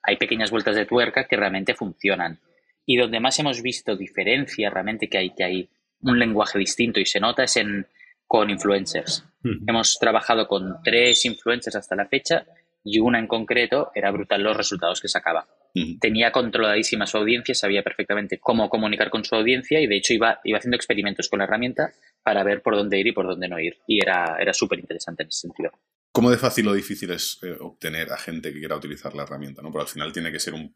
[0.03, 2.39] hay pequeñas vueltas de tuerca que realmente funcionan.
[2.85, 5.69] Y donde más hemos visto diferencia realmente que hay, que hay
[6.03, 7.87] un lenguaje distinto y se nota es en,
[8.27, 9.25] con influencers.
[9.67, 12.45] Hemos trabajado con tres influencers hasta la fecha
[12.85, 15.47] y una en concreto era brutal los resultados que sacaba
[16.01, 20.41] tenía controladísima su audiencia, sabía perfectamente cómo comunicar con su audiencia y de hecho iba,
[20.45, 23.59] iba haciendo experimentos con la herramienta para ver por dónde ir y por dónde no
[23.59, 23.77] ir.
[23.87, 25.71] Y era, era súper interesante en ese sentido.
[26.13, 29.61] ¿Cómo de fácil o difícil es eh, obtener a gente que quiera utilizar la herramienta?
[29.61, 29.71] ¿no?
[29.71, 30.75] Porque al final tiene que ser un...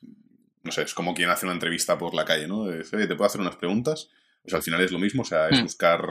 [0.63, 2.67] No sé, es como quien hace una entrevista por la calle, ¿no?
[2.67, 4.11] ¿te puedo hacer unas preguntas?
[4.43, 5.63] Pues al final es lo mismo, o sea, es hmm.
[5.63, 6.03] buscar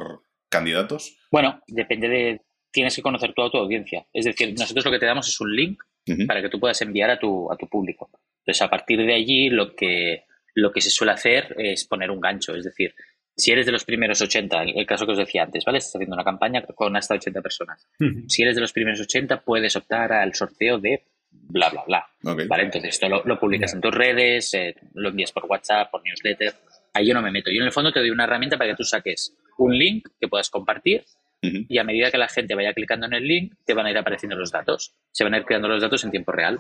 [0.50, 1.16] candidatos.
[1.32, 2.42] Bueno, depende de...
[2.72, 4.08] Tienes que conocer toda tu audiencia.
[4.14, 5.82] Es decir, nosotros lo que te damos es un link
[6.28, 8.10] para que tú puedas enviar a tu, a tu público.
[8.50, 12.20] Entonces, a partir de allí, lo que, lo que se suele hacer es poner un
[12.20, 12.56] gancho.
[12.56, 12.96] Es decir,
[13.36, 15.78] si eres de los primeros 80, el caso que os decía antes, ¿vale?
[15.78, 17.88] Estás haciendo una campaña con hasta 80 personas.
[18.28, 22.08] Si eres de los primeros 80, puedes optar al sorteo de bla, bla, bla.
[22.24, 22.64] ¿Vale?
[22.64, 26.56] Entonces, esto lo, publicas en tus redes, eh, lo envías por WhatsApp, por newsletter.
[26.94, 27.52] Ahí yo no me meto.
[27.52, 30.28] Yo en el fondo te doy una herramienta para que tú saques un link que
[30.28, 31.06] puedas compartir
[31.42, 33.98] y a medida que la gente vaya clicando en el link, te van a ir
[33.98, 34.94] apareciendo los datos.
[35.12, 36.60] Se van a ir creando los datos en tiempo real.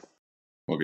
[0.65, 0.83] Ok.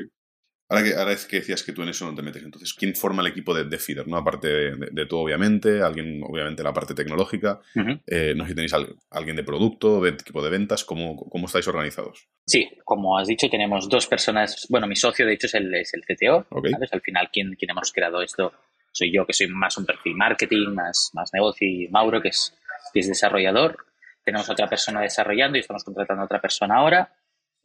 [0.67, 2.95] Ahora, que, ahora es que decías que tú en eso no te metes, entonces, ¿quién
[2.95, 4.08] forma el equipo de, de Feeder?
[4.08, 4.17] ¿no?
[4.17, 7.62] Aparte de, tú, obviamente, alguien, obviamente, la parte tecnológica.
[8.08, 8.73] Eh, no sé si tenéis
[9.12, 12.28] alguien de producto, de equipo de ventas, ¿cómo, ¿cómo, estáis organizados?
[12.47, 14.65] Sí, como has dicho, tenemos dos personas.
[14.69, 16.47] Bueno, mi socio, de hecho, es el, es el CTO.
[16.91, 18.51] Al final, quien, quien hemos creado esto
[18.91, 22.58] soy yo, que soy más un perfil marketing, más, más negocio, y Mauro, que es,
[22.93, 23.86] que es desarrollador.
[24.23, 27.13] Tenemos otra persona desarrollando y estamos contratando a otra persona ahora.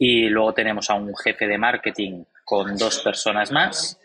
[0.03, 4.01] Y luego tenemos a un jefe de marketing con dos personas más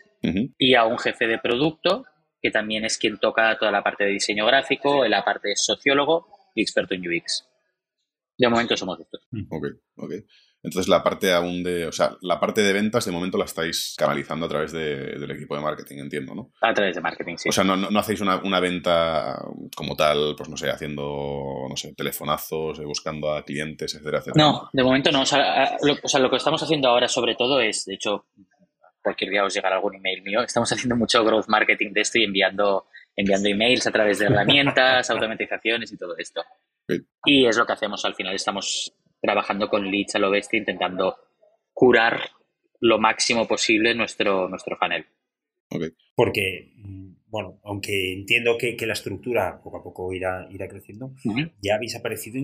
[0.58, 2.04] y a un jefe de producto
[2.42, 6.28] que también es quien toca toda la parte de diseño gráfico, la parte de sociólogo
[6.54, 7.48] y experto en UX.
[8.36, 9.26] De momento somos estos.
[9.50, 10.12] Ok, ok.
[10.66, 13.94] Entonces la parte aún de, o sea, la parte de ventas de momento la estáis
[13.96, 16.50] canalizando a través del equipo de marketing, entiendo, ¿no?
[16.60, 17.48] A través de marketing, sí.
[17.48, 19.40] O sea, no, no, hacéis una, una, venta
[19.76, 24.44] como tal, pues no sé, haciendo, no sé, telefonazos, eh, buscando a clientes, etcétera, etcétera.
[24.44, 25.20] No, de momento no.
[25.22, 28.26] O sea, lo, o sea, lo que estamos haciendo ahora sobre todo es, de hecho,
[29.00, 32.24] cualquier día os llegará algún email mío, estamos haciendo mucho growth marketing de esto y
[32.24, 36.42] enviando, enviando emails a través de herramientas, automatizaciones y todo esto.
[37.24, 38.92] Y es lo que hacemos al final, estamos
[39.26, 41.16] trabajando con leads a lo bestia, intentando
[41.72, 42.20] curar
[42.80, 45.04] lo máximo posible nuestro, nuestro funnel.
[46.14, 51.12] Porque, mm, bueno, aunque entiendo que, la estructura poco a poco irá, irá creciendo,
[51.60, 52.40] ya habéis aparecido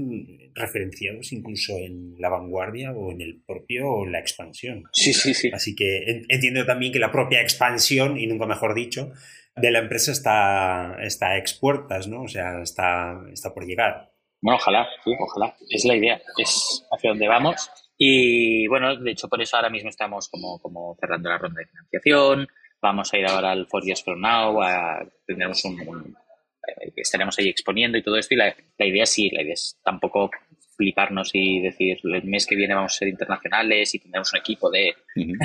[0.54, 4.84] referenciados incluso en la vanguardia o en el propio la expansión.
[4.92, 5.50] Sí, sí, sí.
[5.52, 9.12] Así que entiendo también que la propia expansión, y nunca mejor dicho,
[9.56, 12.22] de la empresa está, está a expuertas, ¿no?
[12.22, 14.11] O sea, está, está por llegar.
[14.42, 15.54] Bueno, ojalá, sí, ojalá.
[15.70, 17.70] Es la idea, es hacia donde vamos.
[17.96, 21.68] Y bueno, de hecho, por eso ahora mismo estamos como, como cerrando la ronda de
[21.68, 22.48] financiación.
[22.80, 27.48] Vamos a ir ahora al Four Years From Now, a, tendremos un, eh, estaremos ahí
[27.48, 28.34] exponiendo y todo esto.
[28.34, 30.28] Y la, la, idea sí, la idea es tampoco
[30.76, 34.70] fliparnos y decir el mes que viene vamos a ser internacionales y tendremos un equipo
[34.70, 34.94] de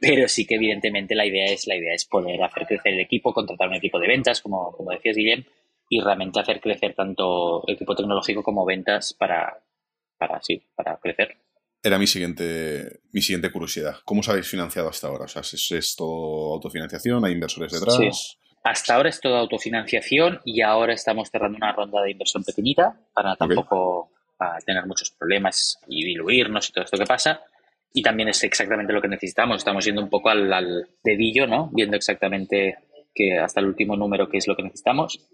[0.00, 3.34] pero sí que evidentemente la idea es la idea es poder hacer crecer el equipo
[3.34, 5.44] contratar un equipo de ventas como, como decías Guillem
[5.90, 9.62] y realmente hacer crecer tanto equipo tecnológico como ventas para
[10.16, 11.36] para sí para crecer
[11.82, 13.96] era mi siguiente, mi siguiente curiosidad.
[14.04, 15.24] ¿Cómo os habéis financiado hasta ahora?
[15.24, 17.24] O sea, ¿es, es todo autofinanciación?
[17.24, 17.96] ¿Hay inversores detrás?
[17.96, 18.10] Sí.
[18.62, 23.34] Hasta ahora es todo autofinanciación y ahora estamos cerrando una ronda de inversión pequeñita para
[23.34, 24.10] tampoco
[24.66, 27.42] tener muchos problemas y diluirnos y todo esto que pasa.
[27.92, 29.58] Y también es exactamente lo que necesitamos.
[29.58, 31.70] Estamos yendo un poco al, dedillo, ¿no?
[31.72, 32.76] Viendo exactamente
[33.14, 35.26] que hasta el último número qué es lo que necesitamos.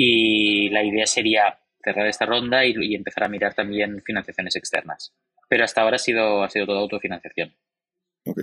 [0.00, 5.12] Y la idea sería cerrar esta ronda y, y empezar a mirar también financiaciones externas.
[5.48, 7.56] Pero hasta ahora ha sido, ha sido todo autofinanciación.
[8.24, 8.42] Ok.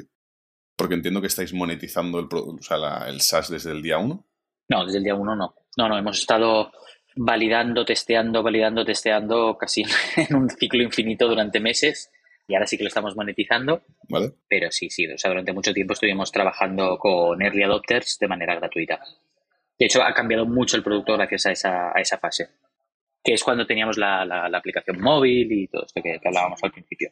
[0.75, 4.25] Porque entiendo que estáis monetizando el, o sea, el SaaS desde el día 1.
[4.67, 5.55] No, desde el día 1 no.
[5.77, 6.73] No, no, hemos estado
[7.15, 9.83] validando, testeando, validando, testeando casi
[10.17, 12.11] en un ciclo infinito durante meses
[12.47, 13.83] y ahora sí que lo estamos monetizando.
[14.09, 14.33] Vale.
[14.49, 18.55] Pero sí, sí, o sea, durante mucho tiempo estuvimos trabajando con early adopters de manera
[18.55, 18.99] gratuita.
[19.77, 22.49] De hecho, ha cambiado mucho el producto gracias a esa, a esa fase
[23.25, 27.09] que es cuando teníamos la, la, aplicación móvil y todo esto que, hablábamos al principio.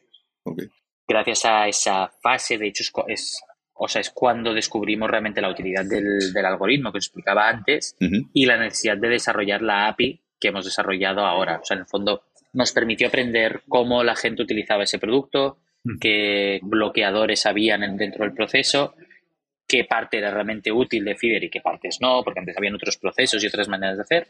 [1.08, 3.42] Gracias a esa fase, de hecho, es,
[3.74, 7.96] o sea, es cuando descubrimos realmente la utilidad del, del algoritmo que os explicaba antes
[7.98, 11.58] y la necesidad de desarrollar la API que hemos desarrollado ahora.
[11.60, 12.22] O sea, en el fondo
[12.52, 15.58] nos permitió aprender cómo la gente utilizaba ese producto,
[16.00, 18.94] qué bloqueadores habían dentro del proceso,
[19.66, 22.96] qué parte era realmente útil de Fiverr y qué partes no, porque antes habían otros
[22.96, 24.28] procesos y otras maneras de hacer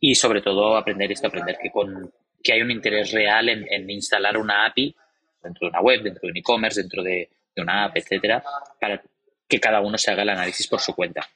[0.00, 4.36] y sobre todo aprender esto, aprender que, con, que hay un interés real en, instalar
[4.36, 4.94] una API
[5.42, 8.42] dentro de una web, dentro de un e-commerce, dentro de, una app, etcétera,
[8.80, 9.02] para
[9.46, 11.28] que cada uno se haga el análisis por su cuenta.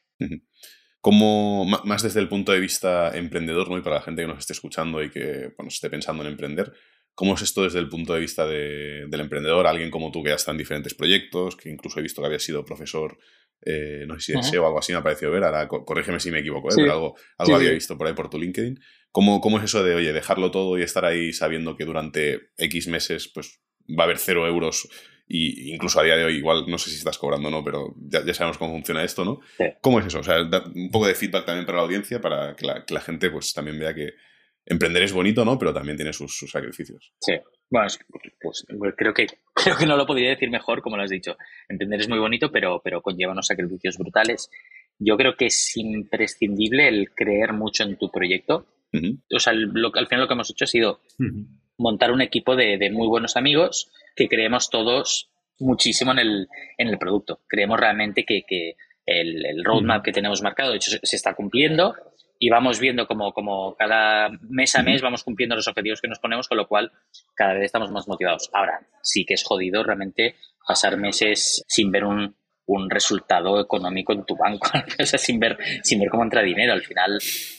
[1.01, 3.79] Como más desde el punto de vista emprendedor, ¿no?
[3.79, 6.73] y para la gente que nos esté escuchando y que bueno, esté pensando en emprender,
[7.17, 9.67] ¿cómo es esto desde el punto de vista del emprendedor?
[9.67, 12.39] Alguien como tú que ya está en diferentes proyectos, que incluso he visto que había
[12.39, 13.19] sido profesor
[13.63, 16.21] eh, no sé si es SEO o algo así me ha parecido ver, ahora corrígeme
[16.21, 16.75] si me equivoco, ¿eh?
[16.77, 18.79] pero algo, algo había visto por ahí por tu LinkedIn.
[19.11, 22.87] ¿Cómo, ¿Cómo, es eso de, oye, dejarlo todo y estar ahí sabiendo que durante X
[22.89, 24.89] meses pues va a haber cero euros
[25.27, 27.95] y incluso a día de hoy igual no sé si estás cobrando o no, pero
[27.97, 29.41] ya, ya, sabemos cómo funciona esto, ¿no?
[29.81, 30.21] ¿Cómo es eso?
[30.21, 33.01] O sea, un poco de feedback también para la audiencia para que la, que la
[33.01, 34.13] gente pues también vea que,
[34.67, 35.59] emprender es bonito, ¿no?
[35.59, 37.13] Pero también tiene sus, sacrificios.
[37.21, 37.35] Sí.
[37.71, 37.89] Bueno,
[38.41, 38.65] pues
[38.97, 41.37] creo que, creo que no lo podría decir mejor, como lo has dicho.
[41.69, 44.51] Emprender es muy bonito, pero, pero conlleva unos sacrificios brutales.
[44.99, 48.67] Yo creo que es imprescindible el creer mucho en tu proyecto.
[49.31, 51.01] O sea, lo, al final lo que hemos hecho ha sido
[51.77, 56.49] montar un equipo de, muy buenos amigos que creemos todos muchísimo en el,
[56.79, 57.41] en el producto.
[57.47, 61.95] Creemos realmente que, que el, roadmap que tenemos marcado, de hecho, se está cumpliendo
[62.39, 66.19] y vamos viendo como, como cada mes a mes vamos cumpliendo los objetivos que nos
[66.19, 66.93] ponemos, con lo cual
[67.35, 68.51] cada vez estamos más motivados.
[68.53, 74.25] Ahora, sí que es jodido realmente pasar meses sin ver un, un resultado económico en
[74.25, 74.69] tu banco,
[74.99, 76.73] o sea, sin ver, sin ver cómo entra dinero.
[76.73, 77.19] Al final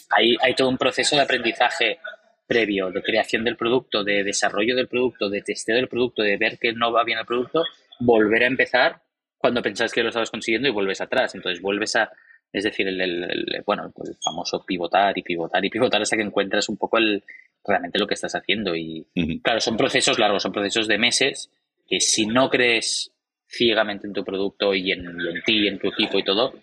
[0.10, 2.00] hay, hay todo un proceso de aprendizaje
[2.46, 6.58] previo, de creación del producto, de desarrollo del producto, de testeo del producto, de ver
[6.60, 7.64] que no va bien el producto,
[8.00, 9.02] volver a empezar
[9.38, 11.36] cuando pensás que lo estabas consiguiendo y vuelves atrás.
[11.36, 12.12] Entonces vuelves a,
[12.52, 16.78] es decir, el, bueno, el famoso pivotar y pivotar y pivotar hasta que encuentras un
[16.78, 17.24] poco el,
[17.64, 18.76] realmente lo que estás haciendo.
[18.76, 19.06] Y
[19.44, 21.52] claro, son procesos largos, son procesos de meses
[21.88, 23.12] que si no crees
[23.48, 25.06] ciegamente en tu producto y en,
[25.46, 26.54] ti y en tu equipo y todo,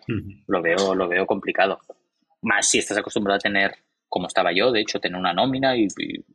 [0.47, 1.81] lo veo, lo veo complicado.
[2.43, 3.75] Más si estás acostumbrado a tener,
[4.09, 5.89] como estaba yo, de hecho, tener una nómina y,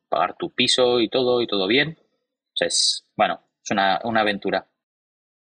[0.08, 1.98] pagar tu piso y todo, y todo bien.
[2.00, 4.66] O sea, es, bueno, es una, una aventura.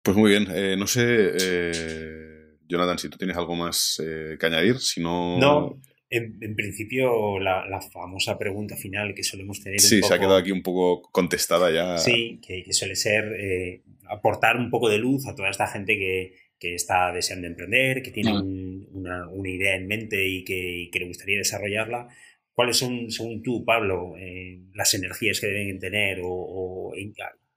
[0.01, 2.34] Pues muy bien, eh, no sé, eh
[2.67, 5.37] Jonathan, si tú tienes algo más eh, que añadir, si no...
[5.37, 9.79] No, en, principio la, famosa pregunta final que solemos tener...
[9.79, 11.97] Sí, se ha quedado aquí un poco contestada ya.
[11.97, 16.45] Sí, que, suele ser eh, aportar un poco de luz a toda esta gente que,
[16.67, 18.87] está deseando emprender, que tiene mm.
[18.91, 22.07] una, idea en mente y que, le gustaría desarrollarla.
[22.53, 26.91] ¿Cuáles son, según tú, Pablo, eh, las energías que deben tener o,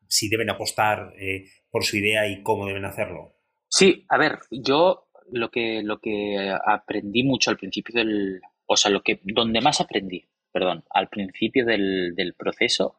[0.08, 1.14] si deben apostar
[1.70, 3.37] por su idea y cómo deben hacerlo?
[3.78, 8.90] Sí, a ver, yo lo que, lo que aprendí mucho al principio del, o sea,
[8.90, 12.98] lo que, donde más aprendí, perdón, al principio del, del proceso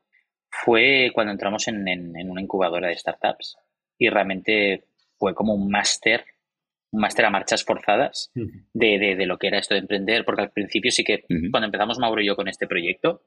[0.49, 3.57] fue cuando entramos en, en, una incubadora de startups
[3.97, 4.85] y realmente
[5.17, 6.23] fue como un máster,
[6.91, 10.43] un máster a marchas forzadas de, de, de, lo que era esto de emprender, porque
[10.43, 13.23] al principio sí que cuando empezamos Mauro y yo con este proyecto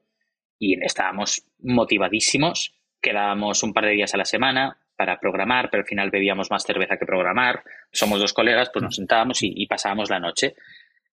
[0.57, 5.87] y estábamos motivadísimos, quedábamos un par de días a la semana para programar, pero al
[5.87, 10.19] final bebíamos más cerveza que programar, somos dos colegas, pues nos sentábamos y, pasábamos la
[10.19, 10.55] noche.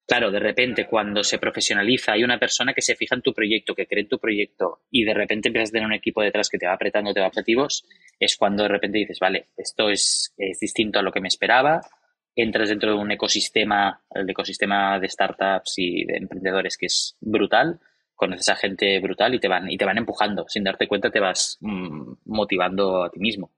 [0.07, 3.75] Claro, de repente cuando se profesionaliza hay una persona que se fija en tu proyecto,
[3.75, 6.59] que cree en tu proyecto y de repente empiezas a tener un equipo detrás que
[6.59, 7.87] te va apretando, te va objetivos,
[8.19, 11.81] es cuando de repente dices, vale, esto es, es distinto a lo que me esperaba,
[12.35, 17.79] entras dentro de un ecosistema, el ecosistema de startups y de emprendedores que es brutal,
[18.21, 21.21] conoces a gente brutal y te van, y te van empujando, sin darte cuenta te
[21.21, 23.51] vas mmm, motivando a ti mismo.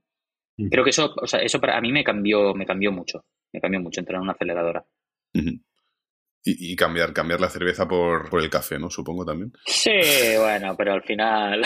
[0.57, 0.69] Mm.
[0.69, 3.61] Creo que eso, o sea, eso para a mí me cambió, me cambió mucho, me
[3.61, 4.85] cambió mucho entrar en una aceleradora.
[5.35, 5.62] Uh -huh.
[6.45, 8.91] Y, y, cambiar, cambiar la cerveza por, por, el café, ¿no?
[8.91, 9.53] Supongo también.
[9.65, 9.93] Sí,
[10.38, 11.62] bueno, pero al final.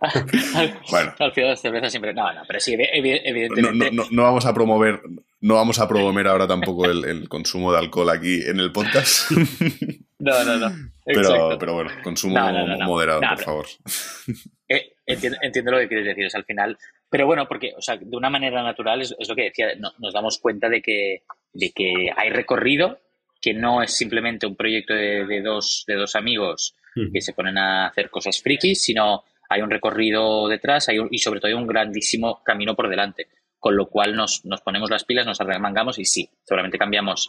[0.00, 1.14] al, bueno.
[1.18, 2.14] al final la cerveza siempre.
[2.14, 3.60] No, no, pero sí, evidentemente.
[3.60, 5.02] No, no, no, no, vamos a promover,
[5.40, 9.30] no vamos a promover ahora tampoco el, el consumo de alcohol aquí en el podcast.
[10.18, 10.74] no, no, no.
[11.04, 12.40] Pero, pero, bueno, consumo
[12.86, 13.66] moderado, por favor.
[14.68, 16.76] Eh, entiendo, entiendo, lo que quieres decir, es al final.
[17.08, 19.92] Pero bueno, porque, o sea, de una manera natural es, es lo que decía, no,
[19.98, 23.00] nos damos cuenta de que, de que hay recorrido,
[23.40, 27.12] que no es simplemente un proyecto de, de dos, de dos amigos mm.
[27.12, 31.18] que se ponen a hacer cosas frikis, sino hay un recorrido detrás hay un, y
[31.18, 33.28] sobre todo hay un grandísimo camino por delante.
[33.58, 37.28] Con lo cual nos, nos ponemos las pilas, nos arremangamos y sí, seguramente cambiamos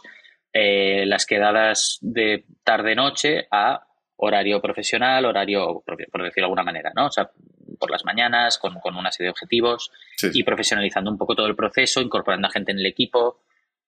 [0.52, 3.86] eh, las quedadas de tarde-noche a
[4.20, 7.06] horario profesional, horario, por decirlo de alguna manera, ¿no?
[7.06, 7.30] O sea,
[7.78, 10.30] por las mañanas, con, con una serie de objetivos sí.
[10.34, 13.42] y profesionalizando un poco todo el proceso, incorporando a gente en el equipo.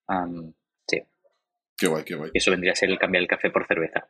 [0.09, 0.53] Um,
[0.87, 1.03] sí.
[1.77, 2.31] Qué guay, qué guay.
[2.33, 4.09] Eso vendría a ser el cambiar el café por cerveza.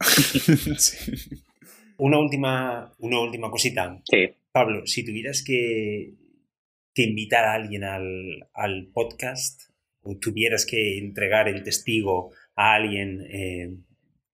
[0.78, 1.42] sí.
[1.96, 4.00] Una última, una última cosita.
[4.04, 4.34] Sí.
[4.52, 6.14] Pablo, si tuvieras que,
[6.94, 9.70] que invitar a alguien al, al podcast
[10.02, 13.76] o tuvieras que entregar el testigo a alguien eh,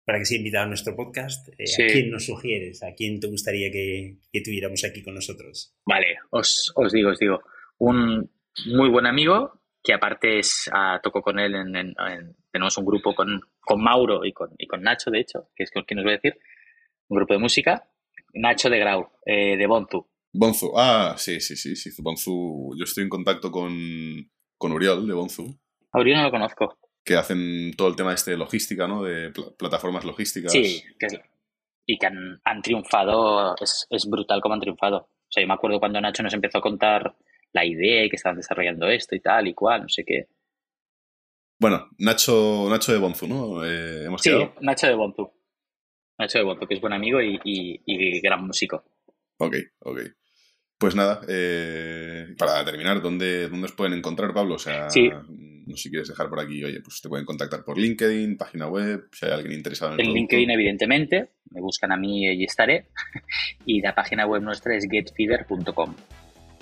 [0.05, 1.83] para que sea invitado a nuestro podcast, eh, sí.
[1.83, 2.83] ¿a quién nos sugieres?
[2.83, 5.75] ¿A quién te gustaría que, que tuviéramos aquí con nosotros?
[5.87, 7.41] Vale, os, os, digo, os digo.
[7.79, 8.31] Un
[8.67, 12.87] muy buen amigo, que aparte es, uh, toco con él, en, en, en, tenemos un
[12.87, 16.01] grupo con, con Mauro y con, y con, Nacho, de hecho, que es con quien
[16.01, 16.39] os voy a decir,
[17.09, 17.89] un grupo de música,
[18.35, 20.07] Nacho de Grau, eh, de Bonzu.
[20.33, 23.73] Bonzu, ah, sí, sí, sí, sí, Bonzu, yo estoy en contacto con,
[24.57, 25.59] con Uriol de Bonzu.
[25.93, 26.79] A Uriol no lo conozco
[27.11, 29.03] que hacen todo el tema este de logística, ¿no?
[29.03, 30.53] De pl plataformas logísticas.
[30.53, 31.21] Sí, que es,
[31.85, 34.99] y que han, han triunfado, es, es, brutal como han triunfado.
[34.99, 37.17] O sea, yo me acuerdo cuando Nacho nos empezó a contar
[37.53, 40.29] la idea y que estaban desarrollando esto y tal y cual, no sé qué.
[41.59, 43.65] Bueno, Nacho, Nacho de Bonzu, ¿no?
[43.65, 44.55] Eh, ¿hemos sí, quedado?
[44.61, 45.33] Nacho de Bonzu.
[46.17, 48.85] Nacho de Bonzu, que es buen amigo y, y, y gran músico.
[49.39, 50.01] Ok, ok.
[50.79, 54.55] Pues nada, eh, para terminar, ¿dónde, ¿dónde os pueden encontrar, Pablo?
[54.55, 55.11] O sea, sí.
[55.71, 58.69] No sé si quieres dejar por aquí, oye, pues te pueden contactar por LinkedIn, página
[58.69, 62.45] web, si hay alguien interesado en el En LinkedIn, evidentemente, me buscan a mí y
[62.45, 62.87] estaré.
[63.67, 65.95] Y la página web nuestra es getfeeder.com.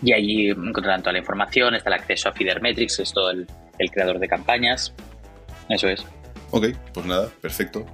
[0.02, 3.46] Y allí encontrarán toda la información, está el acceso a Feedermetrics, que es todo el,
[3.78, 4.94] el creador de campañas.
[5.68, 6.04] Eso es.
[6.50, 7.84] Ok, pues nada, perfecto.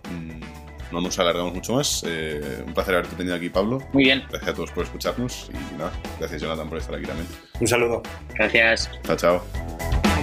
[0.92, 2.04] No nos alargamos mucho más.
[2.06, 3.80] Eh, un placer haberte tenido aquí, Pablo.
[3.92, 4.22] Muy bien.
[4.28, 7.26] Gracias a todos por escucharnos y nada, gracias Jonathan por estar aquí también.
[7.60, 8.02] Un saludo.
[8.34, 8.90] Gracias.
[9.02, 10.13] Chao, chao.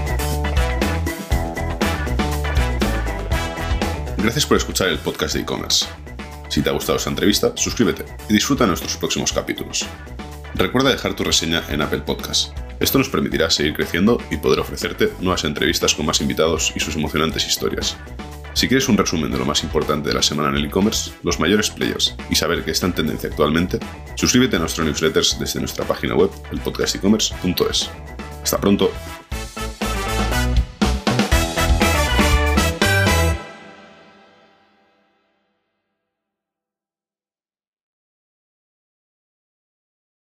[4.21, 5.87] Gracias por escuchar el podcast de e-commerce.
[6.47, 9.83] Si te ha gustado esta entrevista, suscríbete y disfruta nuestros próximos capítulos.
[10.53, 12.55] Recuerda dejar tu reseña en Apple Podcast.
[12.79, 16.95] Esto nos permitirá seguir creciendo y poder ofrecerte nuevas entrevistas con más invitados y sus
[16.97, 17.97] emocionantes historias.
[18.53, 21.39] Si quieres un resumen de lo más importante de la semana en el e-commerce, los
[21.39, 23.79] mayores players y saber qué está en tendencia actualmente,
[24.15, 27.89] suscríbete a nuestros newsletters desde nuestra página web, elpodcastecommerce.es.
[28.43, 28.91] Hasta pronto.